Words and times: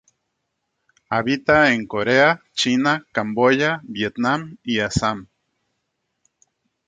Habita 1.11 1.71
en 1.73 1.85
Corea, 1.85 2.41
China, 2.53 3.05
Camboya, 3.11 3.81
Vietnam 3.83 4.57
y 4.63 4.79
Assam. 4.79 5.27